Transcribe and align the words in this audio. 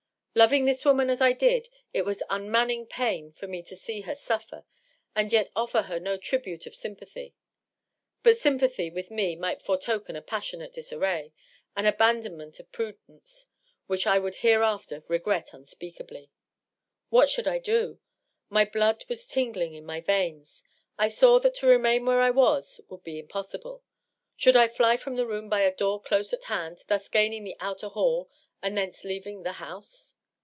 Loving 0.33 0.63
this 0.63 0.85
woman 0.85 1.09
as 1.09 1.19
I 1.19 1.33
did, 1.33 1.67
it 1.91 2.03
was 2.03 2.23
unmanning 2.29 2.85
pain 2.87 3.33
for 3.33 3.47
me 3.47 3.61
to 3.63 3.75
see 3.75 3.99
her 4.03 4.15
suffer 4.15 4.63
and 5.13 5.29
yet 5.33 5.49
offer 5.57 5.81
her 5.81 5.99
no 5.99 6.15
tribute 6.15 6.65
of 6.65 6.73
sympathy... 6.73 7.35
But 8.23 8.37
sympathy, 8.37 8.89
with 8.89 9.11
me, 9.11 9.35
might 9.35 9.61
foretoken 9.61 10.15
a 10.15 10.21
passionate 10.21 10.71
disarray, 10.71 11.33
an 11.75 11.85
abandonment 11.85 12.61
of 12.61 12.71
prudence, 12.71 13.47
which 13.87 14.07
I 14.07 14.19
would 14.19 14.35
hereafter 14.35 15.01
r^et 15.01 15.53
unspeakably. 15.53 16.31
686 17.09 17.09
DOUGLAS 17.09 17.09
DUANE. 17.09 17.09
What 17.09 17.29
should 17.29 17.47
I 17.49 17.59
do? 17.59 17.99
My 18.47 18.63
blood 18.63 19.03
was 19.09 19.27
tingling 19.27 19.73
in 19.73 19.85
my 19.85 19.99
veins. 19.99 20.63
I 20.97 21.09
saw 21.09 21.39
that 21.39 21.55
to 21.55 21.67
remain 21.67 22.05
where 22.05 22.21
I 22.21 22.29
was 22.29 22.79
would 22.87 23.03
be 23.03 23.19
impossible. 23.19 23.83
Should 24.37 24.55
I 24.55 24.69
fly 24.69 24.95
from 24.95 25.15
the 25.15 25.27
room 25.27 25.49
by 25.49 25.63
a 25.63 25.75
door 25.75 26.01
close 26.01 26.31
at 26.31 26.43
hand^ 26.43 26.85
thus 26.87 27.09
gaining 27.09 27.43
the 27.43 27.57
outer 27.59 27.89
hall^ 27.89 28.29
and 28.63 28.77
thenoe 28.77 29.03
leaving 29.03 29.43
the 29.43 29.53
house? 29.59 30.15